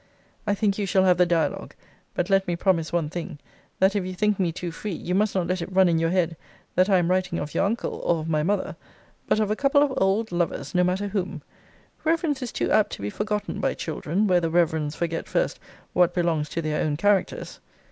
I 0.47 0.55
think 0.55 0.79
you 0.79 0.87
shall 0.87 1.03
have 1.03 1.17
the 1.19 1.27
dialogue. 1.27 1.75
But 2.15 2.27
let 2.27 2.47
me 2.47 2.55
promise 2.55 2.91
one 2.91 3.07
thing; 3.11 3.37
that 3.77 3.95
if 3.95 4.03
you 4.03 4.15
think 4.15 4.39
me 4.39 4.51
too 4.51 4.71
free, 4.71 4.93
you 4.95 5.13
must 5.13 5.35
not 5.35 5.45
let 5.45 5.61
it 5.61 5.71
run 5.71 5.87
in 5.87 5.99
your 5.99 6.09
head 6.09 6.35
that 6.73 6.89
I 6.89 6.97
am 6.97 7.11
writing 7.11 7.37
of 7.37 7.53
your 7.53 7.65
uncle, 7.67 7.97
or 7.99 8.17
of 8.19 8.27
my 8.27 8.41
mother; 8.41 8.75
but 9.27 9.39
of 9.39 9.51
a 9.51 9.55
couple 9.55 9.83
of 9.83 9.93
old 9.97 10.31
lovers, 10.31 10.73
no 10.73 10.83
matter 10.83 11.09
whom. 11.09 11.43
Reverence 12.03 12.41
is 12.41 12.51
too 12.51 12.71
apt 12.71 12.93
to 12.93 13.03
be 13.03 13.11
forgotten 13.11 13.59
by 13.59 13.75
children, 13.75 14.25
where 14.25 14.41
the 14.41 14.49
reverends 14.49 14.95
forget 14.95 15.27
first 15.27 15.59
what 15.93 16.15
belongs 16.15 16.49
to 16.49 16.63
their 16.63 16.81
own 16.83 16.97
characters. 16.97 17.59